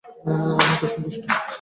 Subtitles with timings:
[0.51, 1.23] আমি এতে সন্তুষ্ট।